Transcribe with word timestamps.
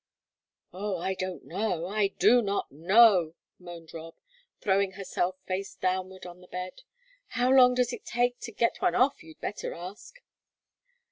"Oh, 0.73 0.97
I 0.97 1.13
don't 1.13 1.45
know, 1.45 1.85
I 1.85 2.07
do 2.07 2.41
not 2.41 2.71
know," 2.71 3.35
moaned 3.59 3.93
Rob, 3.93 4.15
throwing 4.59 4.93
herself 4.93 5.37
face 5.45 5.75
downward 5.75 6.25
on 6.25 6.41
the 6.41 6.47
bed. 6.47 6.81
"How 7.27 7.51
long 7.51 7.75
does 7.75 7.93
it 7.93 8.03
take 8.03 8.39
to 8.39 8.51
get 8.51 8.81
one 8.81 8.95
off, 8.95 9.21
you'd 9.21 9.39
better 9.41 9.75
ask." 9.75 10.19